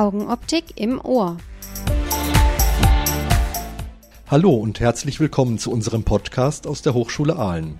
Augenoptik 0.00 0.64
im 0.76 0.98
Ohr. 0.98 1.36
Hallo 4.30 4.54
und 4.54 4.80
herzlich 4.80 5.20
willkommen 5.20 5.58
zu 5.58 5.70
unserem 5.70 6.04
Podcast 6.04 6.66
aus 6.66 6.80
der 6.80 6.94
Hochschule 6.94 7.36
Aalen. 7.36 7.78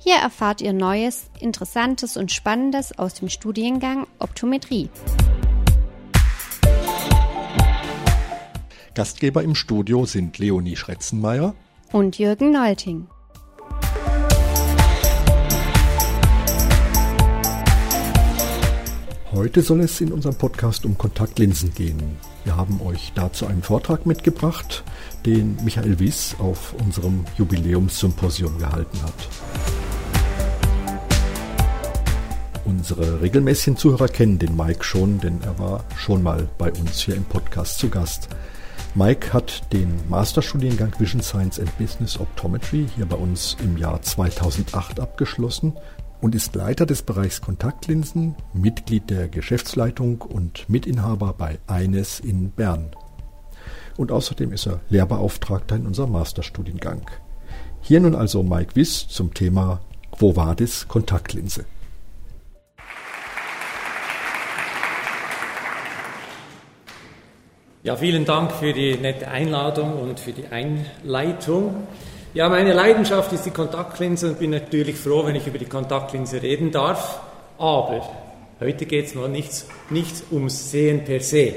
Hier 0.00 0.16
erfahrt 0.16 0.60
ihr 0.60 0.74
Neues, 0.74 1.30
Interessantes 1.40 2.18
und 2.18 2.30
Spannendes 2.30 2.98
aus 2.98 3.14
dem 3.14 3.30
Studiengang 3.30 4.06
Optometrie. 4.18 4.90
Gastgeber 8.94 9.42
im 9.42 9.54
Studio 9.54 10.04
sind 10.04 10.36
Leonie 10.36 10.76
Schretzenmeier 10.76 11.54
und 11.92 12.18
Jürgen 12.18 12.52
Nolting. 12.52 13.06
Heute 19.32 19.62
soll 19.62 19.78
es 19.82 20.00
in 20.00 20.12
unserem 20.12 20.34
Podcast 20.34 20.84
um 20.84 20.98
Kontaktlinsen 20.98 21.72
gehen. 21.72 22.18
Wir 22.42 22.56
haben 22.56 22.80
euch 22.82 23.12
dazu 23.14 23.46
einen 23.46 23.62
Vortrag 23.62 24.04
mitgebracht, 24.04 24.82
den 25.24 25.56
Michael 25.62 26.00
Wies 26.00 26.34
auf 26.40 26.74
unserem 26.84 27.24
Jubiläumssymposium 27.38 28.58
gehalten 28.58 29.00
hat. 29.04 29.28
Unsere 32.64 33.20
regelmäßigen 33.20 33.76
Zuhörer 33.76 34.08
kennen 34.08 34.40
den 34.40 34.56
Mike 34.56 34.82
schon, 34.82 35.20
denn 35.20 35.40
er 35.42 35.56
war 35.60 35.84
schon 35.96 36.24
mal 36.24 36.48
bei 36.58 36.72
uns 36.72 37.00
hier 37.00 37.14
im 37.14 37.24
Podcast 37.24 37.78
zu 37.78 37.88
Gast. 37.88 38.30
Mike 38.96 39.32
hat 39.32 39.72
den 39.72 39.94
Masterstudiengang 40.08 40.92
Vision 40.98 41.22
Science 41.22 41.60
and 41.60 41.78
Business 41.78 42.18
Optometry 42.18 42.88
hier 42.96 43.06
bei 43.06 43.14
uns 43.14 43.56
im 43.62 43.76
Jahr 43.76 44.02
2008 44.02 44.98
abgeschlossen 44.98 45.74
und 46.20 46.34
ist 46.34 46.54
Leiter 46.54 46.86
des 46.86 47.02
Bereichs 47.02 47.40
Kontaktlinsen, 47.40 48.34
Mitglied 48.52 49.10
der 49.10 49.28
Geschäftsleitung 49.28 50.20
und 50.20 50.68
Mitinhaber 50.68 51.34
bei 51.36 51.58
Eines 51.66 52.20
in 52.20 52.50
Bern. 52.50 52.90
Und 53.96 54.12
außerdem 54.12 54.52
ist 54.52 54.66
er 54.66 54.80
Lehrbeauftragter 54.88 55.76
in 55.76 55.86
unserem 55.86 56.12
Masterstudiengang. 56.12 57.02
Hier 57.80 58.00
nun 58.00 58.14
also 58.14 58.42
Mike 58.42 58.76
Wiss 58.76 59.08
zum 59.08 59.34
Thema 59.34 59.80
Quo 60.12 60.36
Vadis 60.36 60.86
Kontaktlinse. 60.88 61.64
Ja, 67.82 67.96
vielen 67.96 68.26
Dank 68.26 68.52
für 68.52 68.74
die 68.74 68.94
nette 68.96 69.28
Einladung 69.28 69.98
und 70.02 70.20
für 70.20 70.32
die 70.32 70.48
Einleitung. 70.48 71.86
Ja, 72.32 72.48
meine 72.48 72.72
Leidenschaft 72.72 73.32
ist 73.32 73.44
die 73.44 73.50
Kontaktlinse 73.50 74.28
und 74.28 74.38
bin 74.38 74.50
natürlich 74.50 74.94
froh, 74.94 75.26
wenn 75.26 75.34
ich 75.34 75.48
über 75.48 75.58
die 75.58 75.64
Kontaktlinse 75.64 76.40
reden 76.40 76.70
darf. 76.70 77.20
Aber 77.58 78.08
heute 78.60 78.86
geht 78.86 79.06
es 79.06 79.16
mal 79.16 79.28
nicht, 79.28 79.64
nicht 79.90 80.14
ums 80.30 80.70
Sehen 80.70 81.04
per 81.04 81.18
se, 81.18 81.54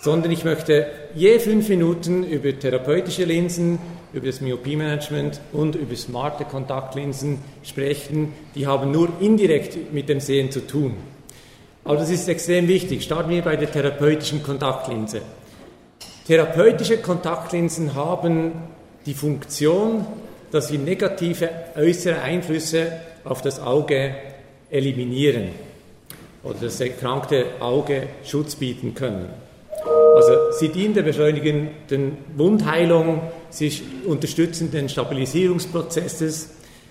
sondern 0.00 0.32
ich 0.32 0.42
möchte 0.42 0.88
je 1.14 1.38
fünf 1.38 1.68
Minuten 1.68 2.24
über 2.24 2.58
therapeutische 2.58 3.22
Linsen, 3.22 3.78
über 4.12 4.26
das 4.26 4.40
Myopie-Management 4.40 5.40
und 5.52 5.76
über 5.76 5.94
smarte 5.94 6.46
Kontaktlinsen 6.46 7.38
sprechen. 7.62 8.32
Die 8.56 8.66
haben 8.66 8.90
nur 8.90 9.08
indirekt 9.20 9.92
mit 9.92 10.08
dem 10.08 10.18
Sehen 10.18 10.50
zu 10.50 10.66
tun. 10.66 10.96
Aber 11.84 11.98
das 11.98 12.10
ist 12.10 12.28
extrem 12.28 12.66
wichtig. 12.66 13.04
Starten 13.04 13.30
wir 13.30 13.42
bei 13.42 13.54
der 13.54 13.70
therapeutischen 13.70 14.42
Kontaktlinse. 14.42 15.22
Therapeutische 16.26 16.98
Kontaktlinsen 16.98 17.94
haben 17.94 18.50
die 19.06 19.14
Funktion, 19.14 20.06
dass 20.50 20.68
sie 20.68 20.78
negative 20.78 21.48
äußere 21.76 22.20
Einflüsse 22.20 22.92
auf 23.24 23.42
das 23.42 23.60
Auge 23.60 24.14
eliminieren 24.70 25.48
oder 26.42 26.56
das 26.60 26.80
erkrankte 26.80 27.46
Auge 27.60 28.08
Schutz 28.24 28.56
bieten 28.56 28.94
können. 28.94 29.28
Also 30.14 30.52
sie 30.52 30.68
dienen 30.68 30.94
der 30.94 31.02
beschleunigenden 31.02 32.18
Wundheilung, 32.36 33.22
sie 33.50 33.72
unterstützen 34.06 34.70
den 34.70 34.88
Stabilisierungsprozesses, 34.88 36.50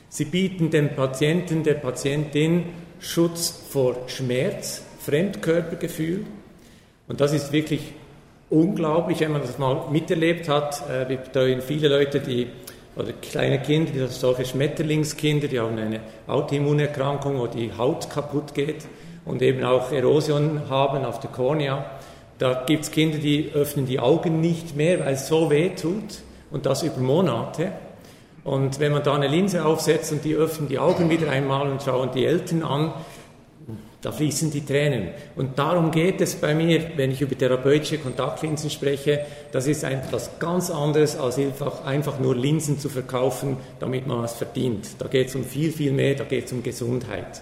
sie 0.09 0.25
bieten 0.25 0.72
dem 0.72 0.96
Patienten, 0.96 1.64
der 1.64 1.75
Patientin 1.75 2.66
Schutz 3.00 3.62
vor 3.69 3.96
Schmerz, 4.08 4.84
Fremdkörpergefühl 5.06 6.25
und 7.08 7.22
das 7.22 7.34
ist 7.34 7.52
wirklich 7.52 7.94
unglaublich, 8.51 9.22
wenn 9.22 9.31
man 9.31 9.41
das 9.41 9.57
mal 9.57 9.88
miterlebt 9.89 10.47
hat. 10.47 10.84
Äh, 10.88 11.09
wir 11.09 11.17
betreuen 11.17 11.62
viele 11.62 11.88
Leute, 11.88 12.19
die 12.19 12.47
oder 12.95 13.13
kleine 13.13 13.59
Kinder, 13.62 13.91
die 13.91 14.06
solche 14.07 14.45
Schmetterlingskinder, 14.45 15.47
die 15.47 15.59
haben 15.59 15.78
eine 15.78 16.01
Autoimmunerkrankung, 16.28 17.40
wo 17.40 17.47
die 17.47 17.72
Haut 17.75 18.09
kaputt 18.09 18.53
geht 18.53 18.85
und 19.23 19.41
eben 19.41 19.63
auch 19.63 19.91
Erosion 19.94 20.69
haben 20.69 21.06
auf 21.06 21.22
der 21.22 21.29
Kornea. 21.29 21.85
Da 22.38 22.63
gibt 22.66 22.84
es 22.84 22.91
Kinder, 22.91 23.17
die 23.17 23.51
öffnen 23.53 23.85
die 23.85 24.00
Augen 24.00 24.41
nicht 24.41 24.75
mehr, 24.75 25.00
weil 25.00 25.13
es 25.13 25.28
so 25.28 25.50
weh 25.50 25.69
tut 25.69 26.22
und 26.51 26.66
das 26.66 26.84
über 26.84 27.00
Monate. 27.00 27.72
Und 28.44 28.79
wenn 28.79 28.91
man 28.91 29.03
da 29.03 29.13
eine 29.13 29.28
Linse 29.28 29.63
aufsetzt 29.63 30.11
und 30.11 30.25
die 30.25 30.35
öffnen 30.35 30.67
die 30.67 30.79
Augen 30.79 31.09
wieder 31.09 31.29
einmal 31.29 31.69
und 31.69 31.84
schauen 31.84 32.09
die 32.13 32.25
Eltern 32.25 32.63
an, 32.63 32.94
da 34.01 34.12
fließen 34.12 34.51
die 34.51 34.66
Tränen. 34.66 35.09
Und 35.35 35.59
darum 35.59 35.91
geht 35.91 36.22
es 36.22 36.35
bei 36.35 36.56
mir, 36.56 36.97
wenn 36.97 37.12
ich 37.12 37.22
über 37.22 37.38
therapeutische 37.38 38.00
Kontaktlinsen 38.00 38.69
spreche. 38.69 39.25
Das 39.51 39.67
ist 39.67 39.84
etwas 39.84 40.39
ganz 40.39 40.72
anderes, 40.72 41.17
als 41.17 41.38
einfach, 41.38 41.85
einfach 41.85 42.19
nur 42.19 42.35
Linsen 42.35 42.79
zu 42.79 42.90
verkaufen, 42.90 43.57
damit 43.79 44.07
man 44.07 44.23
was 44.23 44.34
verdient. 44.34 44.88
Da 45.00 45.07
geht 45.07 45.28
es 45.28 45.35
um 45.35 45.44
viel, 45.44 45.72
viel 45.72 45.91
mehr, 45.91 46.16
da 46.16 46.23
geht 46.23 46.45
es 46.45 46.51
um 46.51 46.63
Gesundheit. 46.63 47.41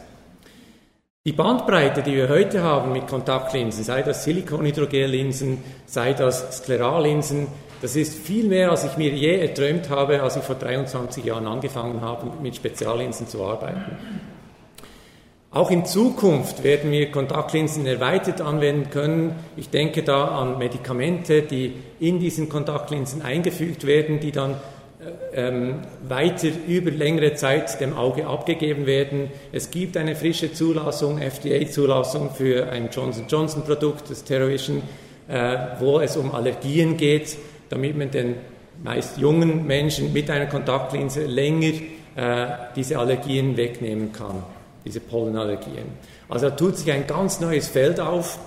Die 1.26 1.34
Bandbreite, 1.34 2.02
die 2.02 2.16
wir 2.16 2.30
heute 2.30 2.64
haben 2.64 2.92
mit 2.92 3.08
Kontaktlinsen, 3.08 3.84
sei 3.84 4.02
das 4.02 4.24
Silikonhydrogellinsen, 4.24 5.60
sei 5.86 6.14
das 6.14 6.58
Sklerallinsen, 6.58 7.48
das 7.82 7.96
ist 7.96 8.18
viel 8.18 8.48
mehr, 8.48 8.72
als 8.72 8.84
ich 8.84 8.98
mir 8.98 9.12
je 9.12 9.38
erträumt 9.38 9.90
habe, 9.90 10.22
als 10.22 10.36
ich 10.36 10.44
vor 10.44 10.56
23 10.56 11.24
Jahren 11.24 11.48
angefangen 11.48 12.02
habe, 12.02 12.42
mit 12.42 12.56
Speziallinsen 12.56 13.28
zu 13.28 13.44
arbeiten. 13.44 13.98
Auch 15.52 15.72
in 15.72 15.84
Zukunft 15.84 16.64
werden 16.64 16.92
wir 16.92 17.10
Kontaktlinsen 17.10 17.88
erweitert 17.88 18.40
anwenden 18.40 18.92
können. 18.92 19.34
Ich 19.58 19.72
denke 19.72 20.04
da 20.04 20.28
an 20.28 20.60
Medikamente, 20.60 21.42
die 21.42 21.74
in 22.00 22.20
diesen 22.20 22.50
Kontaktlinsen 22.50 23.24
eingefügt 23.24 23.88
werden, 23.88 24.20
die 24.20 24.32
dann 24.32 24.52
äh, 25.34 25.48
ähm, 25.48 25.80
weiter 26.08 26.50
über 26.68 26.92
längere 26.92 27.34
Zeit 27.34 27.82
dem 27.82 27.98
Auge 27.98 28.28
abgegeben 28.28 28.86
werden. 28.86 29.32
Es 29.52 29.72
gibt 29.72 29.98
eine 29.98 30.16
frische 30.16 30.54
Zulassung, 30.54 31.18
FDA-Zulassung 31.18 32.30
für 32.30 32.70
ein 32.70 32.90
Johnson 32.92 33.26
Johnson 33.28 33.64
Produkt, 33.64 34.12
das 34.12 34.24
Terrovision, 34.24 34.84
äh, 35.28 35.58
wo 35.80 36.00
es 36.00 36.16
um 36.16 36.32
Allergien 36.32 36.96
geht, 36.96 37.36
damit 37.70 37.98
man 37.98 38.12
den 38.12 38.36
meist 38.84 39.18
jungen 39.18 39.66
Menschen 39.66 40.14
mit 40.14 40.30
einer 40.30 40.46
Kontaktlinse 40.46 41.26
länger 41.26 41.74
äh, 42.16 42.48
diese 42.76 43.00
Allergien 43.00 43.58
wegnehmen 43.58 44.12
kann 44.12 44.44
diese 44.86 45.00
Pollenallergien. 45.00 45.86
Also 46.28 46.50
da 46.50 46.56
tut 46.56 46.78
sich 46.78 46.92
ein 46.92 47.08
ganz 47.08 47.40
neues 47.40 47.68
Feld 47.68 48.00
auf 48.00 48.40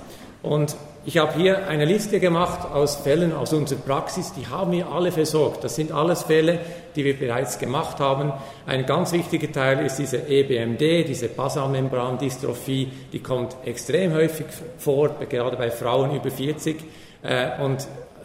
und 0.43 0.77
ich 1.05 1.19
habe 1.19 1.35
hier 1.35 1.67
eine 1.67 1.85
Liste 1.85 2.21
gemacht 2.21 2.71
aus 2.73 2.95
Fällen 2.95 3.33
aus 3.33 3.53
unserer 3.53 3.81
Praxis, 3.81 4.33
die 4.35 4.47
haben 4.47 4.71
wir 4.71 4.87
alle 4.87 5.11
versorgt. 5.11 5.65
Das 5.65 5.75
sind 5.75 5.91
alles 5.91 6.23
Fälle, 6.23 6.61
die 6.95 7.05
wir 7.05 7.19
bereits 7.19 7.59
gemacht 7.59 7.99
haben. 7.99 8.33
Ein 8.67 8.87
ganz 8.87 9.11
wichtiger 9.11 9.51
Teil 9.51 9.85
ist 9.85 9.97
diese 9.97 10.29
EBMD, 10.29 11.09
diese 11.09 11.29
Basalmembran-Dystrophie, 11.29 12.89
die 13.13 13.19
kommt 13.19 13.57
extrem 13.65 14.15
häufig 14.15 14.47
vor, 14.79 15.17
gerade 15.29 15.57
bei 15.57 15.73
Frauen 15.73 16.15
über 16.15 16.31
40 16.31 16.77
äh, 17.23 17.61
und 17.61 17.85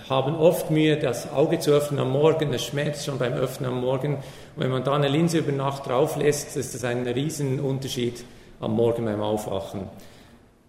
haben 0.09 0.35
oft 0.35 0.71
Mühe, 0.71 0.97
das 0.97 1.31
Auge 1.31 1.59
zu 1.59 1.71
öffnen 1.71 1.99
am 1.99 2.11
Morgen, 2.11 2.53
es 2.53 2.63
schmerzt 2.63 3.05
schon 3.05 3.17
beim 3.17 3.33
Öffnen 3.33 3.69
am 3.71 3.81
Morgen. 3.81 4.15
Und 4.15 4.23
wenn 4.55 4.71
man 4.71 4.83
da 4.83 4.93
eine 4.93 5.07
Linse 5.07 5.39
über 5.39 5.51
Nacht 5.51 5.87
drauf 5.87 6.15
lässt, 6.15 6.55
ist 6.55 6.73
das 6.73 6.83
ein 6.83 7.05
Riesenunterschied 7.05 8.23
am 8.59 8.73
Morgen 8.73 9.05
beim 9.05 9.21
Aufwachen. 9.21 9.89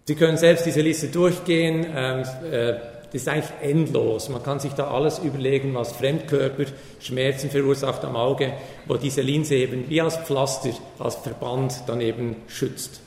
Sie 0.05 0.15
können 0.15 0.37
selbst 0.37 0.65
diese 0.65 0.81
Liste 0.81 1.07
durchgehen. 1.07 1.85
Ähm, 1.95 2.23
äh, 2.51 2.73
das 3.11 3.21
ist 3.23 3.27
eigentlich 3.27 3.51
endlos. 3.61 4.29
Man 4.29 4.43
kann 4.43 4.59
sich 4.59 4.73
da 4.73 4.91
alles 4.91 5.19
überlegen, 5.19 5.73
was 5.73 5.93
Fremdkörper, 5.93 6.65
Schmerzen 6.99 7.49
verursacht 7.49 8.05
am 8.05 8.15
Auge, 8.15 8.53
wo 8.85 8.95
diese 8.95 9.21
Linse 9.21 9.55
eben 9.55 9.89
wie 9.89 10.01
als 10.01 10.17
Pflaster, 10.17 10.69
als 10.99 11.15
Verband 11.15 11.83
dann 11.87 12.01
eben 12.01 12.35
schützt. 12.47 13.01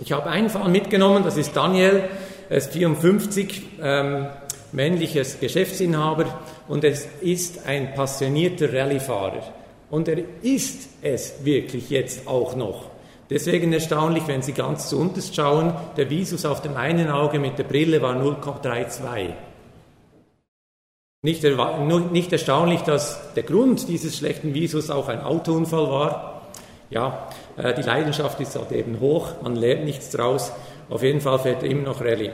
Ich 0.00 0.12
habe 0.12 0.28
einen 0.28 0.50
Fall 0.50 0.68
mitgenommen, 0.68 1.22
das 1.24 1.36
ist 1.36 1.56
Daniel, 1.56 2.04
er 2.50 2.56
ist 2.56 2.72
54, 2.72 3.62
ähm, 3.80 4.26
männliches 4.72 5.38
Geschäftsinhaber 5.40 6.40
und 6.68 6.84
es 6.84 7.06
ist 7.20 7.66
ein 7.66 7.94
passionierter 7.94 8.72
Rallyefahrer. 8.72 9.42
Und 9.90 10.08
er 10.08 10.22
ist 10.42 10.88
es 11.02 11.44
wirklich 11.44 11.90
jetzt 11.90 12.26
auch 12.26 12.56
noch. 12.56 12.86
Deswegen 13.28 13.72
erstaunlich, 13.72 14.26
wenn 14.26 14.42
Sie 14.42 14.52
ganz 14.52 14.88
zu 14.88 14.98
unterst 14.98 15.34
schauen, 15.34 15.74
der 15.96 16.10
Visus 16.10 16.44
auf 16.44 16.60
dem 16.62 16.76
einen 16.76 17.10
Auge 17.10 17.38
mit 17.38 17.58
der 17.58 17.64
Brille 17.64 18.02
war 18.02 18.14
0,32. 18.14 19.32
Nicht, 21.24 21.44
nicht 22.12 22.32
erstaunlich, 22.32 22.80
dass 22.80 23.32
der 23.34 23.44
Grund 23.44 23.88
dieses 23.88 24.18
schlechten 24.18 24.54
Visus 24.54 24.90
auch 24.90 25.08
ein 25.08 25.20
Autounfall 25.20 25.88
war. 25.88 26.42
Ja, 26.90 27.28
äh, 27.56 27.72
die 27.74 27.82
Leidenschaft 27.82 28.40
ist 28.40 28.56
halt 28.56 28.72
eben 28.72 28.98
hoch, 29.00 29.40
man 29.40 29.56
lernt 29.56 29.84
nichts 29.84 30.10
draus. 30.10 30.52
Auf 30.90 31.02
jeden 31.02 31.20
Fall 31.20 31.38
fährt 31.38 31.62
er 31.62 31.70
immer 31.70 31.84
noch 31.84 32.00
Rallye. 32.00 32.32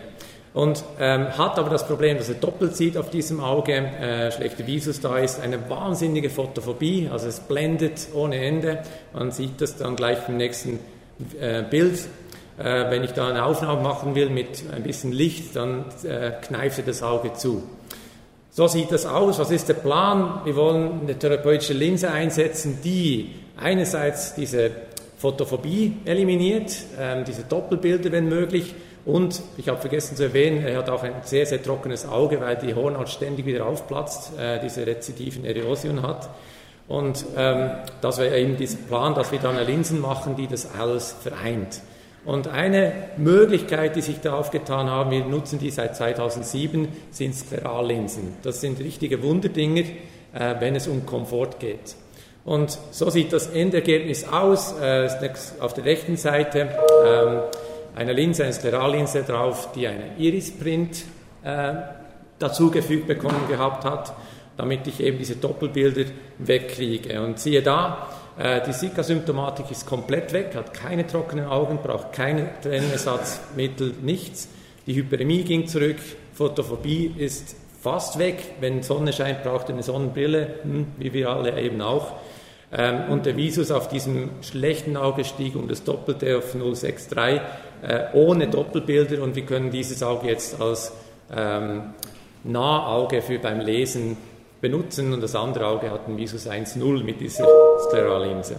Und 0.54 0.82
ähm, 0.98 1.36
hat 1.36 1.58
aber 1.58 1.70
das 1.70 1.86
Problem, 1.86 2.16
dass 2.16 2.28
er 2.28 2.36
doppelt 2.36 2.74
sieht 2.74 2.96
auf 2.96 3.10
diesem 3.10 3.40
Auge, 3.40 3.74
äh, 3.74 4.32
schlechte 4.32 4.66
Visus 4.66 5.00
da 5.00 5.18
ist, 5.18 5.40
eine 5.40 5.68
wahnsinnige 5.68 6.30
Photophobie, 6.30 7.08
also 7.12 7.28
es 7.28 7.40
blendet 7.40 8.08
ohne 8.14 8.36
Ende. 8.36 8.82
Man 9.12 9.30
sieht 9.30 9.60
das 9.60 9.76
dann 9.76 9.94
gleich 9.94 10.28
im 10.28 10.36
nächsten 10.36 10.78
äh, 11.40 11.62
Bild. 11.62 12.00
Äh, 12.58 12.90
wenn 12.90 13.04
ich 13.04 13.12
da 13.12 13.28
eine 13.28 13.44
Aufnahme 13.44 13.82
machen 13.82 14.14
will 14.14 14.30
mit 14.30 14.64
ein 14.74 14.82
bisschen 14.82 15.12
Licht, 15.12 15.54
dann 15.54 15.84
äh, 16.02 16.32
kneift 16.42 16.78
er 16.78 16.84
das 16.84 17.02
Auge 17.02 17.34
zu. 17.34 17.62
So 18.50 18.66
sieht 18.66 18.90
das 18.90 19.06
aus. 19.06 19.38
Was 19.38 19.52
ist 19.52 19.68
der 19.68 19.74
Plan? 19.74 20.40
Wir 20.44 20.56
wollen 20.56 21.02
eine 21.02 21.16
therapeutische 21.16 21.74
Linse 21.74 22.10
einsetzen, 22.10 22.78
die 22.82 23.34
einerseits 23.56 24.34
diese 24.34 24.72
Photophobie 25.18 25.98
eliminiert, 26.04 26.76
ähm, 26.98 27.24
diese 27.24 27.42
Doppelbilder, 27.42 28.10
wenn 28.10 28.28
möglich. 28.28 28.74
Und 29.04 29.42
ich 29.56 29.68
habe 29.68 29.80
vergessen 29.80 30.16
zu 30.16 30.24
erwähnen, 30.24 30.64
er 30.64 30.78
hat 30.78 30.90
auch 30.90 31.02
ein 31.02 31.14
sehr, 31.22 31.46
sehr 31.46 31.62
trockenes 31.62 32.06
Auge, 32.06 32.40
weil 32.40 32.56
die 32.56 32.74
Hornhaut 32.74 33.08
ständig 33.08 33.46
wieder 33.46 33.66
aufplatzt, 33.66 34.38
äh, 34.38 34.60
diese 34.60 34.86
rezidiven 34.86 35.44
Erosion 35.44 36.02
hat. 36.02 36.28
Und 36.88 37.24
ähm, 37.36 37.70
das 38.00 38.18
wäre 38.18 38.38
eben 38.38 38.56
dieser 38.56 38.78
Plan, 38.78 39.14
dass 39.14 39.30
wir 39.30 39.38
dann 39.38 39.56
Linsen 39.66 40.00
machen, 40.00 40.36
die 40.36 40.46
das 40.46 40.68
alles 40.78 41.14
vereint. 41.22 41.82
Und 42.24 42.48
eine 42.48 42.92
Möglichkeit, 43.16 43.96
die 43.96 44.02
sich 44.02 44.20
da 44.20 44.34
aufgetan 44.34 44.90
haben, 44.90 45.10
wir 45.10 45.24
nutzen 45.24 45.58
die 45.58 45.70
seit 45.70 45.96
2007, 45.96 46.88
sind 47.10 47.34
Sklerallinsen. 47.34 48.36
Das 48.42 48.60
sind 48.60 48.80
richtige 48.80 49.22
Wunderdinger, 49.22 49.82
äh, 50.34 50.54
wenn 50.58 50.76
es 50.76 50.88
um 50.88 51.06
Komfort 51.06 51.58
geht. 51.58 51.96
Und 52.44 52.78
so 52.90 53.10
sieht 53.10 53.32
das 53.32 53.48
Endergebnis 53.48 54.26
aus. 54.26 54.74
Äh, 54.80 55.08
auf 55.60 55.74
der 55.74 55.84
rechten 55.84 56.16
Seite 56.16 56.68
ähm, 57.06 57.40
eine 57.98 58.12
Linse, 58.12 58.44
eine 58.44 58.52
Sklerallinse 58.52 59.24
drauf, 59.24 59.72
die 59.74 59.88
einen 59.88 60.16
Irisprint 60.18 61.04
äh, 61.42 61.74
dazugefügt 62.38 63.08
bekommen 63.08 63.48
gehabt 63.48 63.84
hat, 63.84 64.14
damit 64.56 64.86
ich 64.86 65.00
eben 65.00 65.18
diese 65.18 65.36
Doppelbilder 65.36 66.04
wegkriege. 66.38 67.20
Und 67.20 67.40
siehe 67.40 67.60
da, 67.60 68.06
äh, 68.38 68.60
die 68.64 68.70
Zika-Symptomatik 68.70 69.70
ist 69.72 69.84
komplett 69.84 70.32
weg, 70.32 70.54
hat 70.54 70.72
keine 70.72 71.06
trockenen 71.06 71.46
Augen, 71.46 71.78
braucht 71.82 72.12
keine 72.12 72.48
Trennersatzmittel, 72.62 73.94
nichts. 74.00 74.48
Die 74.86 74.94
Hyperemie 74.94 75.42
ging 75.42 75.66
zurück, 75.66 75.98
Photophobie 76.34 77.14
ist 77.16 77.56
fast 77.82 78.18
weg. 78.18 78.36
Wenn 78.60 78.82
Sonne 78.84 79.12
scheint, 79.12 79.42
braucht 79.42 79.70
eine 79.70 79.82
Sonnenbrille, 79.82 80.54
hm, 80.62 80.86
wie 80.98 81.12
wir 81.12 81.30
alle 81.30 81.60
eben 81.60 81.80
auch. 81.80 82.12
Ähm, 82.70 83.10
und 83.10 83.26
der 83.26 83.36
Visus 83.36 83.70
auf 83.70 83.88
diesem 83.88 84.30
schlechten 84.42 84.96
Auge 84.96 85.24
stieg 85.24 85.56
um 85.56 85.68
das 85.68 85.84
Doppelte 85.84 86.36
auf 86.36 86.54
0,63 86.54 87.40
äh, 87.82 88.04
ohne 88.12 88.48
Doppelbilder. 88.48 89.22
Und 89.22 89.36
wir 89.36 89.44
können 89.44 89.70
dieses 89.70 90.02
Auge 90.02 90.28
jetzt 90.28 90.60
als 90.60 90.92
ähm, 91.34 91.94
Nahauge 92.44 93.22
für 93.22 93.38
beim 93.38 93.60
Lesen 93.60 94.16
benutzen. 94.60 95.12
Und 95.12 95.22
das 95.22 95.34
andere 95.34 95.66
Auge 95.66 95.90
hat 95.90 96.08
ein 96.08 96.16
Visus 96.16 96.46
1,0 96.46 97.04
mit 97.04 97.20
dieser 97.20 97.46
Sklerallinse. 97.86 98.56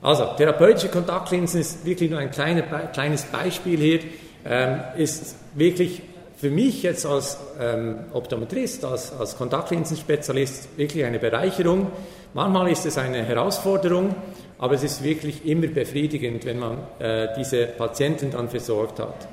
Also, 0.00 0.24
therapeutische 0.36 0.88
Kontaktlinsen 0.88 1.60
ist 1.60 1.86
wirklich 1.86 2.10
nur 2.10 2.18
ein 2.18 2.32
kleine, 2.32 2.64
kleines 2.92 3.22
Beispiel 3.26 3.78
hier, 3.78 4.00
ähm, 4.44 4.80
ist 4.96 5.36
wirklich 5.54 6.02
für 6.42 6.50
mich 6.50 6.82
jetzt 6.82 7.06
als 7.06 7.38
ähm, 7.60 8.00
Optometrist, 8.12 8.84
als, 8.84 9.12
als 9.12 9.38
Kontaktlinsenspezialist 9.38 10.76
wirklich 10.76 11.04
eine 11.04 11.20
Bereicherung. 11.20 11.92
Manchmal 12.34 12.72
ist 12.72 12.84
es 12.84 12.98
eine 12.98 13.22
Herausforderung, 13.22 14.12
aber 14.58 14.74
es 14.74 14.82
ist 14.82 15.04
wirklich 15.04 15.46
immer 15.46 15.68
befriedigend, 15.68 16.44
wenn 16.44 16.58
man 16.58 16.78
äh, 16.98 17.28
diese 17.38 17.66
Patienten 17.66 18.32
dann 18.32 18.48
versorgt 18.48 18.98
hat. 18.98 19.28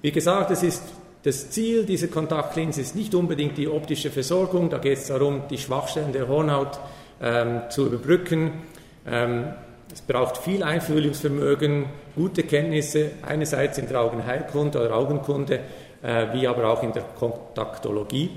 Wie 0.00 0.10
gesagt, 0.10 0.52
es 0.52 0.62
ist 0.62 0.82
das 1.22 1.50
Ziel 1.50 1.84
dieser 1.84 2.08
Kontaktlinse 2.08 2.80
ist 2.80 2.96
nicht 2.96 3.14
unbedingt 3.14 3.58
die 3.58 3.68
optische 3.68 4.10
Versorgung, 4.10 4.70
da 4.70 4.78
geht 4.78 4.96
es 4.96 5.08
darum, 5.08 5.42
die 5.50 5.58
Schwachstellen 5.58 6.14
der 6.14 6.28
Hornhaut 6.28 6.80
ähm, 7.20 7.60
zu 7.68 7.88
überbrücken. 7.88 8.52
Ähm, 9.06 9.52
es 9.92 10.00
braucht 10.00 10.38
viel 10.38 10.62
Einfühlungsvermögen, 10.62 11.86
gute 12.16 12.42
Kenntnisse 12.42 13.12
einerseits 13.22 13.76
in 13.78 13.86
der 13.86 14.00
Augenheilkunde 14.00 14.80
oder 14.80 14.96
Augenkunde, 14.96 15.60
wie 16.32 16.46
aber 16.46 16.68
auch 16.68 16.82
in 16.82 16.92
der 16.92 17.02
Kontaktologie. 17.18 18.30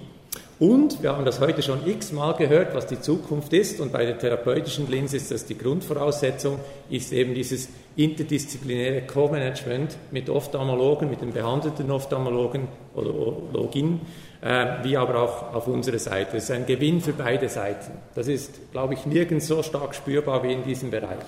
Und 0.59 1.03
wir 1.03 1.15
haben 1.15 1.25
das 1.25 1.39
heute 1.39 1.61
schon 1.61 1.85
x-mal 1.85 2.33
gehört, 2.33 2.73
was 2.73 2.87
die 2.87 2.99
Zukunft 2.99 3.53
ist. 3.53 3.79
Und 3.79 3.91
bei 3.91 4.05
der 4.05 4.17
therapeutischen 4.17 4.89
Linse 4.89 5.17
ist 5.17 5.29
das 5.29 5.45
die 5.45 5.57
Grundvoraussetzung, 5.57 6.59
ist 6.89 7.13
eben 7.13 7.35
dieses 7.35 7.69
interdisziplinäre 7.95 9.05
Co-Management 9.05 9.97
mit 10.11 10.29
Ophthalmologen, 10.29 11.11
mit 11.11 11.21
den 11.21 11.31
behandelten 11.31 11.91
Ophthalmologen 11.91 12.67
oder 12.95 13.11
Login, 13.53 14.01
äh, 14.41 14.83
wie 14.83 14.97
aber 14.97 15.21
auch 15.21 15.53
auf 15.53 15.67
unserer 15.67 15.99
Seite. 15.99 16.33
Das 16.33 16.45
ist 16.45 16.51
ein 16.51 16.65
Gewinn 16.65 17.01
für 17.01 17.13
beide 17.13 17.49
Seiten. 17.49 17.91
Das 18.15 18.27
ist, 18.27 18.71
glaube 18.71 18.95
ich, 18.95 19.05
nirgends 19.05 19.47
so 19.47 19.61
stark 19.61 19.93
spürbar 19.93 20.41
wie 20.41 20.53
in 20.53 20.63
diesem 20.63 20.89
Bereich. 20.89 21.25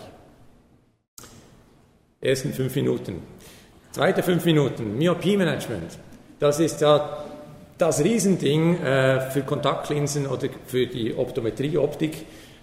Ersten 2.20 2.52
fünf 2.52 2.76
Minuten. 2.76 3.22
Zweite 3.92 4.24
fünf 4.24 4.44
Minuten, 4.46 4.98
Myopie-Management. 4.98 6.09
Das 6.40 6.62
ist 6.62 6.80
ja 6.80 7.26
das 7.78 8.02
Riesending 8.02 8.82
äh, 8.82 9.30
für 9.32 9.42
Kontaktlinsen 9.42 10.26
oder 10.26 10.48
für 10.68 10.88
die 10.88 11.14
Optometrieoptik 11.14 12.14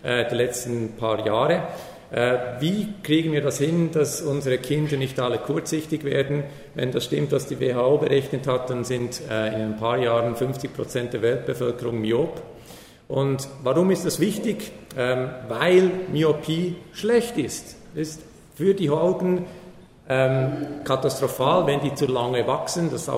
äh, 0.03 0.25
der 0.25 0.35
letzten 0.35 0.95
paar 0.97 1.27
Jahre. 1.27 1.69
Äh, 2.11 2.39
wie 2.61 2.89
kriegen 3.03 3.33
wir 3.33 3.43
das 3.43 3.59
hin, 3.59 3.91
dass 3.93 4.23
unsere 4.23 4.57
Kinder 4.57 4.97
nicht 4.97 5.21
alle 5.21 5.37
kurzsichtig 5.37 6.05
werden? 6.05 6.45
Wenn 6.75 6.91
das 6.91 7.05
stimmt, 7.05 7.33
was 7.33 7.49
die 7.49 7.61
WHO 7.61 7.99
berechnet 7.99 8.47
hat, 8.47 8.71
dann 8.71 8.85
sind 8.85 9.21
in 9.29 9.31
ein 9.33 9.77
paar 9.77 9.99
Jahren 9.99 10.37
50 10.37 10.73
Prozent 10.73 11.13
der 11.13 11.21
Weltbevölkerung 11.21 12.01
myop. 12.01 12.43
Und 13.09 13.47
warum 13.63 13.91
ist 13.91 14.07
das 14.07 14.21
wichtig? 14.21 14.73
Ähm, 14.97 15.29
weil 15.49 15.91
Myopie 16.13 16.77
schlecht 16.93 17.37
ist. 17.37 17.77
ist 17.95 18.23
für 18.55 18.73
die 18.73 18.89
Augen 18.89 19.45
ähm, 20.09 20.85
katastrophal, 20.85 21.67
wenn 21.67 21.81
die 21.81 21.95
zu 21.95 22.07
lange 22.07 22.47
wachsen, 22.47 22.91
das 22.91 23.11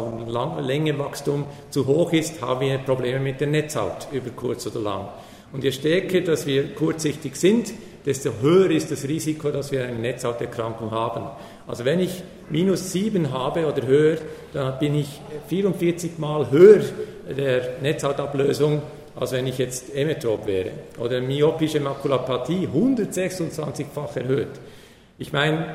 Längenwachstum 0.60 1.44
zu 1.70 1.86
hoch 1.86 2.12
ist, 2.12 2.40
haben 2.40 2.60
wir 2.60 2.78
Probleme 2.78 3.20
mit 3.20 3.40
der 3.40 3.48
Netzhaut 3.48 4.08
über 4.10 4.30
kurz 4.30 4.66
oder 4.66 4.80
lang. 4.80 5.08
Und 5.52 5.64
je 5.64 5.72
stärker, 5.72 6.20
dass 6.20 6.46
wir 6.46 6.74
kurzsichtig 6.74 7.36
sind, 7.36 7.72
desto 8.04 8.30
höher 8.40 8.70
ist 8.70 8.90
das 8.90 9.06
Risiko, 9.06 9.50
dass 9.50 9.70
wir 9.72 9.84
eine 9.84 9.98
Netzhauterkrankung 9.98 10.90
haben. 10.90 11.26
Also 11.66 11.84
wenn 11.84 12.00
ich 12.00 12.22
minus 12.48 12.92
7 12.92 13.32
habe 13.32 13.66
oder 13.66 13.86
höher, 13.86 14.18
dann 14.52 14.78
bin 14.78 14.94
ich 14.94 15.20
44 15.48 16.18
Mal 16.18 16.50
höher 16.50 16.80
der 17.36 17.80
Netzhautablösung, 17.82 18.82
als 19.14 19.32
wenn 19.32 19.46
ich 19.46 19.58
jetzt 19.58 19.94
emetrop 19.94 20.46
wäre. 20.46 20.70
Oder 20.98 21.20
myopische 21.20 21.80
Makulapathie 21.80 22.68
126-fach 22.68 24.16
erhöht. 24.16 24.60
Ich 25.18 25.32
meine, 25.32 25.74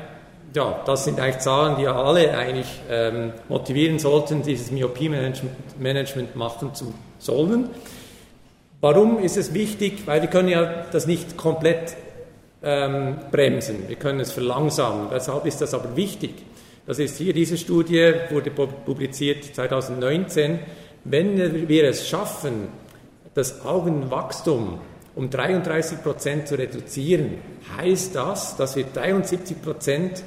ja, 0.54 0.82
das 0.86 1.04
sind 1.04 1.18
eigentlich 1.18 1.38
Zahlen, 1.38 1.76
die 1.76 1.82
ja 1.82 2.00
alle 2.00 2.36
eigentlich 2.36 2.68
ähm, 2.88 3.32
motivieren 3.48 3.98
sollten, 3.98 4.42
dieses 4.42 4.70
Myopie-Management 4.70 6.36
machen 6.36 6.74
zu 6.74 6.94
sollen. 7.18 7.70
Warum 8.80 9.18
ist 9.18 9.36
es 9.36 9.52
wichtig? 9.52 10.06
Weil 10.06 10.22
wir 10.22 10.28
können 10.28 10.48
ja 10.48 10.84
das 10.92 11.06
nicht 11.06 11.36
komplett 11.36 11.96
ähm, 12.62 13.16
bremsen, 13.30 13.88
wir 13.88 13.96
können 13.96 14.20
es 14.20 14.32
verlangsamen. 14.32 15.10
Weshalb 15.10 15.46
ist 15.46 15.60
das 15.60 15.74
aber 15.74 15.96
wichtig? 15.96 16.34
Das 16.86 16.98
ist 16.98 17.16
hier, 17.18 17.32
diese 17.32 17.56
Studie 17.56 18.12
wurde 18.30 18.50
publiziert 18.50 19.44
2019. 19.44 20.58
Wenn 21.04 21.68
wir 21.68 21.84
es 21.84 22.06
schaffen, 22.08 22.68
das 23.34 23.64
Augenwachstum 23.64 24.78
um 25.14 25.30
33 25.30 26.02
Prozent 26.02 26.48
zu 26.48 26.56
reduzieren, 26.56 27.38
heißt 27.76 28.14
das, 28.14 28.56
dass 28.56 28.76
wir 28.76 28.84
73 28.84 29.62
Prozent 29.62 30.22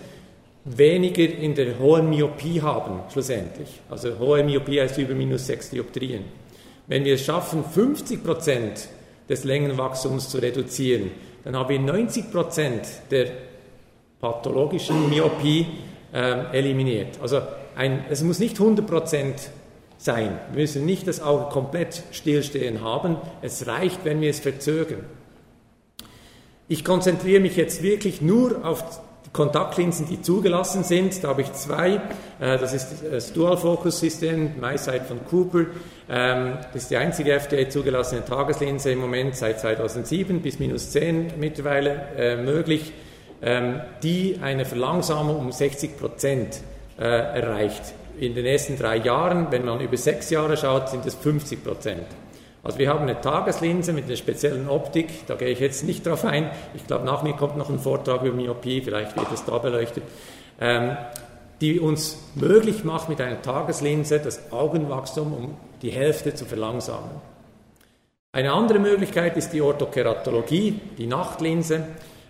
weniger 0.76 1.24
in 1.24 1.56
der 1.56 1.80
hohen 1.80 2.10
Myopie 2.10 2.62
haben, 2.62 3.00
schlussendlich. 3.12 3.70
Also 3.90 4.20
hohe 4.20 4.44
Myopie 4.44 4.82
heißt 4.82 4.98
über 4.98 5.14
minus 5.14 5.48
6 5.48 5.70
Dioptrien. 5.70 6.26
Wenn 6.88 7.06
wir 7.06 7.16
es 7.16 7.26
schaffen, 7.26 7.64
50 7.64 8.24
Prozent 8.24 8.90
des 9.30 9.44
Längenwachstums 9.44 10.30
zu 10.30 10.40
reduzieren, 10.40 11.12
dann 11.44 11.56
haben 11.56 11.70
wir 11.70 11.80
90 11.80 12.32
Prozent 12.32 12.82
der 13.12 13.28
pathologischen 14.20 15.10
Myopie 15.10 15.68
äh, 16.14 16.58
eliminiert. 16.58 17.20
Also 17.22 17.42
ein, 17.76 18.06
es 18.10 18.24
muss 18.24 18.40
nicht 18.40 18.60
100 18.60 18.86
Prozent 18.86 19.50
sein. 19.98 20.40
Wir 20.52 20.62
müssen 20.62 20.86
nicht 20.86 21.08
das 21.08 21.22
Auge 21.22 21.50
komplett 21.50 22.04
stillstehen 22.12 22.82
haben. 22.82 23.18
Es 23.42 23.68
reicht, 23.68 24.04
wenn 24.04 24.22
wir 24.22 24.30
es 24.30 24.40
verzögern. 24.40 25.06
Ich 26.68 26.84
konzentriere 26.84 27.40
mich 27.40 27.56
jetzt 27.56 27.82
wirklich 27.82 28.22
nur 28.22 28.66
auf 28.66 28.84
Kontaktlinsen, 29.38 30.08
die 30.08 30.22
zugelassen 30.22 30.84
sind. 30.84 31.24
Da 31.24 31.30
habe 31.30 31.44
ich 31.44 31.54
zwei. 31.54 32.02
Äh, 32.40 32.58
das 32.58 32.74
ist 32.74 33.04
das 33.10 33.32
Dual-Focus-System, 33.32 34.60
MySight 34.60 35.04
von 35.04 35.24
Cooper. 35.30 35.68
Ähm, 36.10 36.58
das 36.74 36.84
ist 36.84 36.92
die 36.92 36.98
einzige 36.98 37.34
FDA 37.34 37.70
zugelassene 37.70 38.26
Tageslinse 38.26 38.92
im 38.92 39.00
Moment 39.00 39.36
seit 39.36 39.60
2007 39.60 40.42
bis 40.42 40.58
minus 40.58 40.90
10 40.90 41.34
mittlerweile 41.38 42.08
äh, 42.18 42.36
möglich, 42.36 42.92
ähm, 43.44 43.82
die 44.02 44.40
eine 44.42 44.66
Verlangsamung 44.66 45.38
um 45.38 45.52
60 45.52 45.98
Prozent 45.98 46.62
äh, 47.00 47.04
erreicht. 47.04 47.94
In 48.20 48.34
den 48.34 48.46
ersten 48.46 48.76
drei 48.76 48.98
Jahren, 48.98 49.52
wenn 49.52 49.64
man 49.64 49.80
über 49.80 49.98
sechs 49.98 50.32
Jahre 50.32 50.58
schaut, 50.58 50.90
sind 50.90 51.06
es 51.06 51.14
50 51.14 51.64
Prozent. 51.64 52.08
Also 52.68 52.80
wir 52.80 52.90
haben 52.90 53.04
eine 53.04 53.22
Tageslinse 53.22 53.94
mit 53.94 54.08
einer 54.08 54.18
speziellen 54.18 54.68
Optik, 54.68 55.26
da 55.26 55.36
gehe 55.36 55.48
ich 55.48 55.62
jetzt 55.62 55.86
nicht 55.86 56.06
drauf 56.06 56.26
ein. 56.26 56.52
Ich 56.76 56.86
glaube, 56.86 57.06
nach 57.06 57.24
mir 57.24 57.32
kommt 57.32 57.56
noch 57.56 57.70
ein 57.70 57.80
Vortrag 57.80 58.24
über 58.24 58.36
Myopie, 58.36 58.82
vielleicht 58.82 59.16
wird 59.16 59.32
es 59.34 59.46
da 59.46 59.58
beleuchtet, 59.58 60.04
ähm, 60.60 60.98
die 61.62 61.80
uns 61.80 62.20
möglich 62.36 62.84
macht, 62.84 63.08
mit 63.08 63.22
einer 63.22 63.42
Tageslinse 63.42 64.20
das 64.20 64.52
Augenwachstum 64.52 65.32
um 65.32 65.58
die 65.82 65.92
Hälfte 65.92 66.36
zu 66.36 66.44
verlangsamen. 66.44 67.10
Eine 68.34 68.52
andere 68.52 68.80
Möglichkeit 68.80 69.38
ist 69.38 69.54
die 69.54 69.62
Orthokeratologie, 69.62 70.78
die 70.98 71.08
Nachtlinse. 71.08 71.88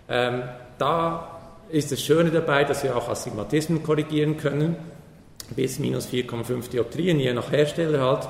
Ähm, 0.08 0.44
da 0.78 1.40
ist 1.70 1.92
das 1.92 2.00
Schöne 2.00 2.30
dabei, 2.30 2.64
dass 2.64 2.84
wir 2.84 2.96
auch 2.96 3.10
Astigmatismen 3.10 3.82
korrigieren 3.82 4.38
können, 4.38 4.76
bis 5.56 5.80
minus 5.80 6.08
4,5 6.08 6.70
Dioptrien, 6.70 7.20
je 7.20 7.34
nach 7.34 7.52
Hersteller 7.52 8.02
halt. 8.02 8.30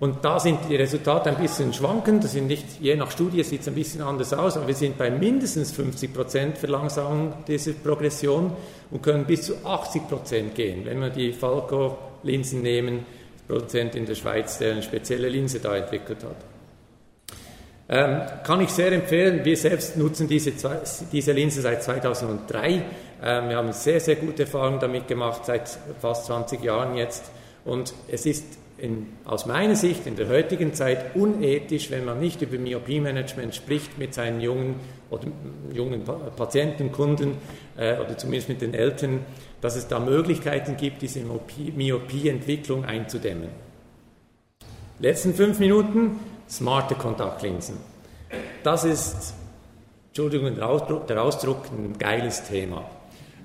Und 0.00 0.24
da 0.24 0.38
sind 0.38 0.60
die 0.68 0.76
Resultate 0.76 1.30
ein 1.30 1.38
bisschen 1.38 1.72
schwankend, 1.72 2.22
das 2.22 2.32
sind 2.32 2.46
nicht, 2.46 2.64
je 2.80 2.94
nach 2.94 3.10
Studie 3.10 3.42
sieht 3.42 3.62
es 3.62 3.68
ein 3.68 3.74
bisschen 3.74 4.00
anders 4.00 4.32
aus, 4.32 4.56
aber 4.56 4.68
wir 4.68 4.74
sind 4.74 4.96
bei 4.96 5.10
mindestens 5.10 5.72
50 5.72 6.14
Prozent 6.14 6.58
Verlangsamung 6.58 7.32
dieser 7.48 7.72
Progression 7.72 8.52
und 8.92 9.02
können 9.02 9.24
bis 9.24 9.42
zu 9.42 9.54
80 9.64 10.08
Prozent 10.08 10.54
gehen, 10.54 10.84
wenn 10.84 11.00
wir 11.00 11.10
die 11.10 11.32
Falco-Linsen 11.32 12.62
nehmen, 12.62 13.06
Produzent 13.48 13.96
in 13.96 14.06
der 14.06 14.14
Schweiz, 14.14 14.58
der 14.58 14.72
eine 14.72 14.82
spezielle 14.82 15.28
Linse 15.28 15.58
da 15.58 15.74
entwickelt 15.74 16.22
hat. 16.22 16.36
Ähm, 17.90 18.20
kann 18.44 18.60
ich 18.60 18.68
sehr 18.68 18.92
empfehlen. 18.92 19.44
Wir 19.44 19.56
selbst 19.56 19.96
nutzen 19.96 20.28
diese, 20.28 20.52
diese 21.10 21.32
Linse 21.32 21.62
seit 21.62 21.82
2003. 21.82 22.82
Ähm, 23.22 23.48
wir 23.48 23.56
haben 23.56 23.72
sehr, 23.72 23.98
sehr 23.98 24.16
gute 24.16 24.42
Erfahrungen 24.42 24.78
damit 24.78 25.08
gemacht, 25.08 25.46
seit 25.46 25.78
fast 25.98 26.26
20 26.26 26.62
Jahren 26.62 26.96
jetzt. 26.96 27.30
Und 27.64 27.94
es 28.08 28.26
ist 28.26 28.44
in, 28.78 29.06
aus 29.24 29.46
meiner 29.46 29.76
Sicht 29.76 30.06
in 30.06 30.16
der 30.16 30.28
heutigen 30.28 30.72
Zeit 30.72 31.16
unethisch, 31.16 31.90
wenn 31.90 32.04
man 32.04 32.20
nicht 32.20 32.40
über 32.42 32.58
Myopie-Management 32.58 33.54
spricht 33.54 33.98
mit 33.98 34.14
seinen 34.14 34.40
jungen 34.40 34.76
oder 35.10 35.26
jungen 35.72 36.04
Patienten, 36.36 36.92
Kunden 36.92 37.38
äh, 37.76 37.98
oder 37.98 38.16
zumindest 38.16 38.48
mit 38.48 38.60
den 38.60 38.74
Eltern, 38.74 39.20
dass 39.60 39.76
es 39.76 39.88
da 39.88 39.98
Möglichkeiten 39.98 40.76
gibt, 40.76 41.02
diese 41.02 41.20
Myopie-Entwicklung 41.20 42.84
einzudämmen. 42.84 43.48
Letzten 45.00 45.34
fünf 45.34 45.58
Minuten, 45.58 46.18
smarte 46.48 46.94
Kontaktlinsen. 46.94 47.76
Das 48.62 48.84
ist, 48.84 49.34
Entschuldigung 50.08 50.54
der 50.54 50.68
Ausdruck, 50.68 51.06
der 51.06 51.22
Ausdruck 51.22 51.66
ein 51.66 51.96
geiles 51.98 52.44
Thema. 52.44 52.88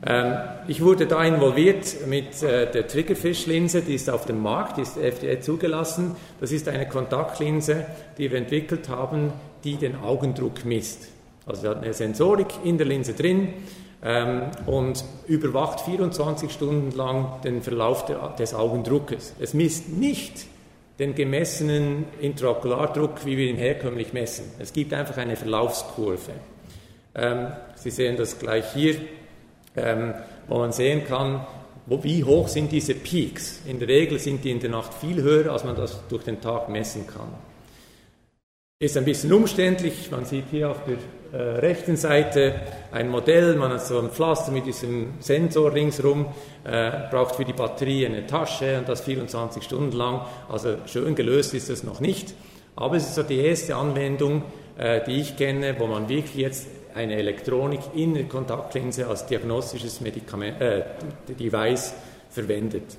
Ähm, 0.05 0.37
ich 0.67 0.81
wurde 0.81 1.07
da 1.07 1.23
involviert 1.23 2.07
mit 2.07 2.43
äh, 2.43 2.69
der 2.69 2.87
Triggerfish-Linse, 2.87 3.81
die 3.81 3.95
ist 3.95 4.09
auf 4.09 4.25
dem 4.25 4.41
Markt, 4.41 4.77
die 4.77 4.81
ist 4.81 4.97
FDA 4.97 5.39
zugelassen. 5.39 6.15
Das 6.39 6.51
ist 6.51 6.67
eine 6.67 6.87
Kontaktlinse, 6.87 7.85
die 8.17 8.29
wir 8.29 8.37
entwickelt 8.37 8.89
haben, 8.89 9.31
die 9.63 9.77
den 9.77 9.95
Augendruck 9.95 10.65
misst. 10.65 11.07
Also 11.45 11.63
wir 11.63 11.69
hatten 11.71 11.83
eine 11.83 11.93
Sensorik 11.93 12.47
in 12.63 12.77
der 12.77 12.87
Linse 12.87 13.13
drin 13.13 13.53
ähm, 14.03 14.43
und 14.65 15.03
überwacht 15.27 15.81
24 15.81 16.51
Stunden 16.51 16.91
lang 16.91 17.41
den 17.43 17.61
Verlauf 17.61 18.05
des 18.37 18.53
Augendruckes. 18.53 19.35
Es 19.39 19.53
misst 19.53 19.89
nicht 19.89 20.47
den 20.99 21.15
gemessenen 21.15 22.05
Intraokulardruck, 22.19 23.25
wie 23.25 23.37
wir 23.37 23.49
ihn 23.49 23.57
herkömmlich 23.57 24.13
messen. 24.13 24.45
Es 24.59 24.73
gibt 24.73 24.93
einfach 24.93 25.17
eine 25.17 25.35
Verlaufskurve. 25.37 26.33
Ähm, 27.15 27.47
Sie 27.75 27.89
sehen 27.89 28.15
das 28.15 28.39
gleich 28.39 28.73
hier 28.73 28.95
ähm, 29.75 30.13
wo 30.47 30.59
man 30.59 30.71
sehen 30.71 31.05
kann, 31.05 31.45
wo, 31.85 32.03
wie 32.03 32.23
hoch 32.23 32.47
sind 32.47 32.71
diese 32.71 32.95
Peaks. 32.95 33.61
In 33.65 33.79
der 33.79 33.87
Regel 33.87 34.19
sind 34.19 34.43
die 34.43 34.51
in 34.51 34.59
der 34.59 34.69
Nacht 34.69 34.93
viel 34.93 35.21
höher, 35.21 35.51
als 35.51 35.63
man 35.63 35.75
das 35.75 35.99
durch 36.07 36.23
den 36.23 36.39
Tag 36.39 36.69
messen 36.69 37.05
kann. 37.07 37.27
Ist 38.79 38.97
ein 38.97 39.05
bisschen 39.05 39.31
umständlich. 39.31 40.11
Man 40.11 40.25
sieht 40.25 40.45
hier 40.51 40.69
auf 40.69 40.81
der 40.83 40.97
äh, 41.39 41.59
rechten 41.59 41.95
Seite 41.95 42.55
ein 42.91 43.09
Modell. 43.09 43.55
Man 43.55 43.71
hat 43.71 43.85
so 43.85 43.99
ein 43.99 44.09
Pflaster 44.09 44.51
mit 44.51 44.65
diesem 44.65 45.13
Sensor 45.19 45.73
ringsherum, 45.73 46.25
äh, 46.65 46.91
braucht 47.09 47.35
für 47.35 47.45
die 47.45 47.53
Batterie 47.53 48.05
eine 48.05 48.27
Tasche 48.27 48.77
und 48.77 48.89
das 48.89 49.01
24 49.01 49.63
Stunden 49.63 49.95
lang. 49.95 50.21
Also 50.49 50.75
schön 50.85 51.15
gelöst 51.15 51.53
ist 51.53 51.69
das 51.69 51.83
noch 51.83 52.01
nicht. 52.01 52.33
Aber 52.75 52.97
es 52.97 53.03
ist 53.03 53.15
so 53.15 53.23
die 53.23 53.39
erste 53.39 53.75
Anwendung, 53.75 54.43
äh, 54.77 55.01
die 55.05 55.21
ich 55.21 55.37
kenne, 55.37 55.75
wo 55.79 55.87
man 55.87 56.09
wirklich 56.09 56.35
jetzt 56.35 56.67
eine 56.95 57.15
Elektronik 57.15 57.81
in 57.95 58.13
der 58.13 58.25
Kontaktlinse 58.25 59.07
als 59.07 59.25
diagnostisches 59.25 60.01
Medikament, 60.01 60.61
äh, 60.61 60.83
Device 61.27 61.93
verwendet. 62.29 62.97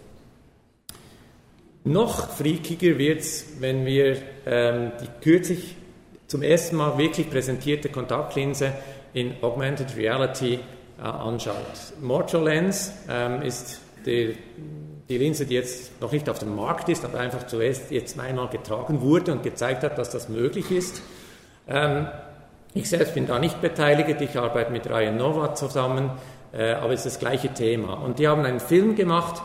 Noch 1.84 2.30
freakiger 2.30 2.96
wird 2.96 3.20
es, 3.20 3.60
wenn 3.60 3.84
wir 3.84 4.16
ähm, 4.46 4.92
die 5.00 5.08
kürzlich 5.22 5.76
zum 6.26 6.42
ersten 6.42 6.76
Mal 6.76 6.96
wirklich 6.96 7.28
präsentierte 7.28 7.90
Kontaktlinse 7.90 8.72
in 9.12 9.34
Augmented 9.42 9.94
Reality 9.96 10.54
äh, 10.98 11.02
anschaut. 11.02 11.54
Morto 12.00 12.42
Lens 12.42 12.92
ähm, 13.08 13.42
ist 13.42 13.80
die, 14.06 14.36
die 15.08 15.18
Linse, 15.18 15.44
die 15.44 15.54
jetzt 15.54 16.00
noch 16.00 16.12
nicht 16.12 16.28
auf 16.30 16.38
dem 16.38 16.56
Markt 16.56 16.88
ist, 16.88 17.04
aber 17.04 17.20
einfach 17.20 17.46
zuerst 17.46 17.90
jetzt 17.90 18.18
einmal 18.18 18.48
getragen 18.48 19.02
wurde 19.02 19.32
und 19.32 19.42
gezeigt 19.42 19.82
hat, 19.82 19.98
dass 19.98 20.10
das 20.10 20.28
möglich 20.28 20.70
ist. 20.70 21.02
Ähm, 21.68 22.06
ich 22.74 22.88
selbst 22.88 23.14
bin 23.14 23.26
da 23.26 23.38
nicht 23.38 23.60
beteiligt, 23.60 24.20
ich 24.20 24.36
arbeite 24.36 24.72
mit 24.72 24.90
Ryan 24.90 25.16
Nova 25.16 25.54
zusammen, 25.54 26.10
äh, 26.52 26.72
aber 26.72 26.92
es 26.92 27.06
ist 27.06 27.14
das 27.14 27.20
gleiche 27.20 27.54
Thema. 27.54 27.94
Und 27.94 28.18
die 28.18 28.26
haben 28.26 28.44
einen 28.44 28.60
Film 28.60 28.96
gemacht, 28.96 29.42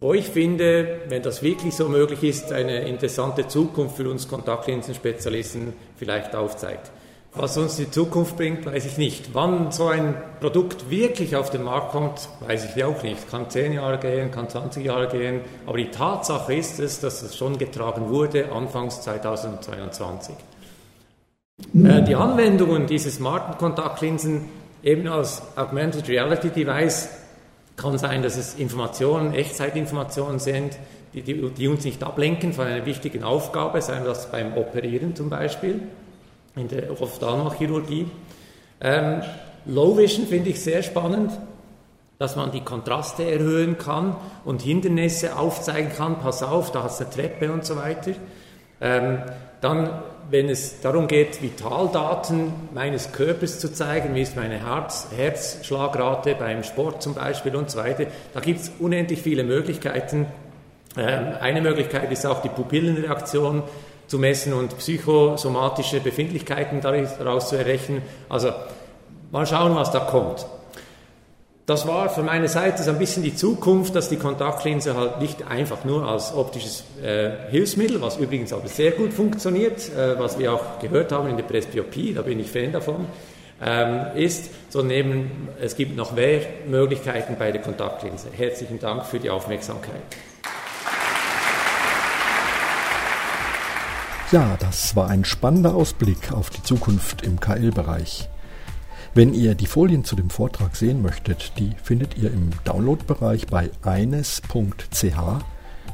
wo 0.00 0.14
ich 0.14 0.28
finde, 0.28 1.00
wenn 1.08 1.22
das 1.22 1.42
wirklich 1.42 1.74
so 1.74 1.88
möglich 1.88 2.22
ist, 2.22 2.52
eine 2.52 2.88
interessante 2.88 3.48
Zukunft 3.48 3.96
für 3.96 4.08
uns 4.08 4.28
Kontaktlinsenspezialisten 4.28 5.74
vielleicht 5.96 6.34
aufzeigt. 6.34 6.90
Was 7.34 7.56
uns 7.56 7.76
die 7.76 7.90
Zukunft 7.90 8.36
bringt, 8.36 8.64
weiß 8.66 8.86
ich 8.86 8.96
nicht. 8.96 9.34
Wann 9.34 9.70
so 9.70 9.86
ein 9.86 10.16
Produkt 10.40 10.90
wirklich 10.90 11.36
auf 11.36 11.50
den 11.50 11.62
Markt 11.62 11.92
kommt, 11.92 12.28
weiß 12.40 12.74
ich 12.74 12.82
auch 12.82 13.02
nicht. 13.02 13.30
Kann 13.30 13.50
10 13.50 13.74
Jahre 13.74 13.98
gehen, 13.98 14.30
kann 14.30 14.48
20 14.48 14.84
Jahre 14.84 15.06
gehen. 15.06 15.42
Aber 15.66 15.78
die 15.78 15.90
Tatsache 15.90 16.54
ist 16.54 16.80
es, 16.80 16.98
dass 16.98 17.22
es 17.22 17.36
schon 17.36 17.58
getragen 17.58 18.08
wurde, 18.08 18.50
anfangs 18.50 19.02
2022. 19.02 20.34
Äh, 21.74 22.02
die 22.02 22.14
Anwendungen 22.14 22.86
dieser 22.86 23.10
smarten 23.10 23.58
Kontaktlinsen 23.58 24.48
eben 24.82 25.08
als 25.08 25.42
Augmented 25.56 26.08
Reality 26.08 26.50
Device 26.50 27.08
kann 27.76 27.96
sein, 27.98 28.22
dass 28.22 28.36
es 28.36 28.54
Informationen, 28.54 29.32
Echtzeitinformationen 29.32 30.38
sind, 30.38 30.78
die, 31.14 31.22
die, 31.22 31.50
die, 31.50 31.68
uns 31.68 31.84
nicht 31.84 32.02
ablenken 32.02 32.52
von 32.52 32.66
einer 32.66 32.86
wichtigen 32.86 33.24
Aufgabe, 33.24 33.82
seien 33.82 34.04
das 34.04 34.30
beim 34.30 34.56
Operieren 34.56 35.16
zum 35.16 35.30
Beispiel, 35.30 35.80
in 36.56 36.68
der 36.68 36.90
Ophthalmochirurgie. 37.00 38.06
Ähm, 38.80 39.22
Low 39.66 39.96
Vision 39.96 40.26
finde 40.26 40.50
ich 40.50 40.60
sehr 40.60 40.82
spannend, 40.82 41.32
dass 42.18 42.36
man 42.36 42.52
die 42.52 42.60
Kontraste 42.60 43.24
erhöhen 43.24 43.78
kann 43.78 44.14
und 44.44 44.62
Hindernisse 44.62 45.36
aufzeigen 45.36 45.90
kann, 45.96 46.18
pass 46.18 46.42
auf, 46.42 46.70
da 46.70 46.82
hat 46.82 46.90
es 46.90 47.00
eine 47.00 47.10
Treppe 47.10 47.50
und 47.50 47.64
so 47.64 47.76
weiter. 47.76 48.12
Ähm, 48.80 49.18
dann 49.60 50.02
wenn 50.30 50.48
es 50.48 50.80
darum 50.80 51.08
geht, 51.08 51.42
Vitaldaten 51.42 52.52
meines 52.72 53.12
Körpers 53.12 53.58
zu 53.58 53.72
zeigen, 53.72 54.14
wie 54.14 54.22
ist 54.22 54.36
meine 54.36 54.64
Herz, 54.64 55.08
Herzschlagrate 55.16 56.36
beim 56.36 56.62
Sport 56.62 57.02
zum 57.02 57.14
Beispiel 57.14 57.56
und 57.56 57.70
so 57.70 57.78
weiter, 57.78 58.06
da 58.32 58.40
gibt 58.40 58.60
es 58.60 58.70
unendlich 58.78 59.20
viele 59.22 59.42
Möglichkeiten. 59.42 60.26
Ähm, 60.96 61.34
eine 61.40 61.60
Möglichkeit 61.60 62.10
ist 62.12 62.24
auch 62.26 62.42
die 62.42 62.48
Pupillenreaktion 62.48 63.64
zu 64.06 64.18
messen 64.18 64.52
und 64.52 64.76
psychosomatische 64.78 66.00
Befindlichkeiten 66.00 66.80
daraus 66.80 67.48
zu 67.48 67.56
errechnen. 67.56 68.02
Also 68.28 68.52
mal 69.30 69.46
schauen, 69.46 69.74
was 69.74 69.90
da 69.90 70.00
kommt. 70.00 70.46
Das 71.70 71.86
war 71.86 72.08
von 72.08 72.24
meiner 72.24 72.48
Seite 72.48 72.82
so 72.82 72.90
ein 72.90 72.98
bisschen 72.98 73.22
die 73.22 73.36
Zukunft, 73.36 73.94
dass 73.94 74.08
die 74.08 74.16
Kontaktlinse 74.16 74.96
halt 74.96 75.20
nicht 75.20 75.46
einfach 75.46 75.84
nur 75.84 76.04
als 76.04 76.34
optisches 76.34 76.82
äh, 77.00 77.30
Hilfsmittel, 77.48 78.00
was 78.00 78.16
übrigens 78.16 78.52
aber 78.52 78.66
sehr 78.66 78.90
gut 78.90 79.12
funktioniert, 79.12 79.88
äh, 79.96 80.18
was 80.18 80.36
wir 80.36 80.52
auch 80.52 80.80
gehört 80.80 81.12
haben 81.12 81.28
in 81.28 81.36
der 81.36 81.44
Presbyopie, 81.44 82.12
da 82.12 82.22
bin 82.22 82.40
ich 82.40 82.50
Fan 82.50 82.72
davon, 82.72 83.06
ähm, 83.64 84.06
ist, 84.16 84.50
sondern 84.68 84.98
eben 84.98 85.48
es 85.60 85.76
gibt 85.76 85.94
noch 85.94 86.10
mehr 86.10 86.40
Möglichkeiten 86.66 87.36
bei 87.38 87.52
der 87.52 87.62
Kontaktlinse. 87.62 88.26
Herzlichen 88.36 88.80
Dank 88.80 89.06
für 89.06 89.20
die 89.20 89.30
Aufmerksamkeit. 89.30 90.02
Ja, 94.32 94.56
das 94.58 94.96
war 94.96 95.08
ein 95.08 95.24
spannender 95.24 95.76
Ausblick 95.76 96.32
auf 96.32 96.50
die 96.50 96.64
Zukunft 96.64 97.22
im 97.22 97.38
KL-Bereich. 97.38 98.28
Wenn 99.12 99.34
ihr 99.34 99.56
die 99.56 99.66
Folien 99.66 100.04
zu 100.04 100.14
dem 100.14 100.30
Vortrag 100.30 100.76
sehen 100.76 101.02
möchtet, 101.02 101.54
die 101.58 101.72
findet 101.82 102.16
ihr 102.16 102.32
im 102.32 102.50
Downloadbereich 102.62 103.48
bei 103.48 103.68
eines.ch 103.82 104.44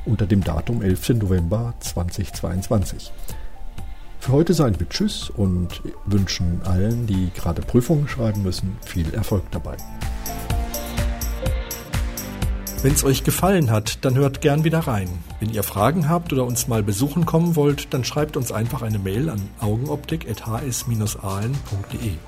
unter 0.04 0.26
dem 0.26 0.44
Datum 0.44 0.82
11. 0.82 1.14
November 1.14 1.72
2022. 1.80 3.10
Für 4.20 4.32
heute 4.32 4.52
sagen 4.52 4.78
wir 4.78 4.86
Tschüss 4.90 5.30
und 5.30 5.80
wünschen 6.04 6.60
allen, 6.64 7.06
die 7.06 7.30
gerade 7.34 7.62
Prüfungen 7.62 8.06
schreiben 8.06 8.42
müssen, 8.42 8.76
viel 8.84 9.14
Erfolg 9.14 9.50
dabei. 9.50 9.78
Wenn 12.82 12.92
es 12.92 13.02
euch 13.02 13.24
gefallen 13.24 13.70
hat, 13.70 14.04
dann 14.04 14.16
hört 14.16 14.42
gern 14.42 14.64
wieder 14.64 14.80
rein. 14.80 15.08
Wenn 15.40 15.48
ihr 15.48 15.62
Fragen 15.62 16.10
habt 16.10 16.34
oder 16.34 16.44
uns 16.44 16.68
mal 16.68 16.82
besuchen 16.82 17.24
kommen 17.24 17.56
wollt, 17.56 17.94
dann 17.94 18.04
schreibt 18.04 18.36
uns 18.36 18.52
einfach 18.52 18.82
eine 18.82 18.98
Mail 18.98 19.30
an 19.30 19.40
augenoptik.hs-ahlen.de. 19.60 22.18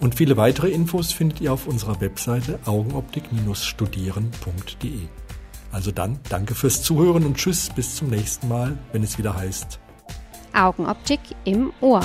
Und 0.00 0.14
viele 0.14 0.36
weitere 0.36 0.70
Infos 0.70 1.12
findet 1.12 1.40
ihr 1.40 1.52
auf 1.52 1.66
unserer 1.66 2.00
Webseite 2.00 2.60
augenoptik-studieren.de. 2.64 5.00
Also 5.72 5.90
dann, 5.92 6.18
danke 6.28 6.54
fürs 6.54 6.82
Zuhören 6.82 7.24
und 7.24 7.36
tschüss, 7.36 7.70
bis 7.70 7.96
zum 7.96 8.08
nächsten 8.08 8.48
Mal, 8.48 8.78
wenn 8.92 9.02
es 9.02 9.18
wieder 9.18 9.36
heißt 9.36 9.80
Augenoptik 10.52 11.20
im 11.44 11.72
Ohr. 11.80 12.00